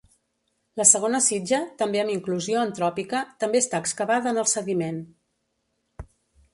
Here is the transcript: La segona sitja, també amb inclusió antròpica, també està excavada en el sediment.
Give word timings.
La 0.79 0.85
segona 0.91 1.19
sitja, 1.25 1.59
també 1.83 2.01
amb 2.05 2.15
inclusió 2.15 2.63
antròpica, 2.63 3.23
també 3.45 3.63
està 3.65 3.83
excavada 3.85 4.35
en 4.35 4.45
el 4.45 4.53
sediment. 4.57 5.03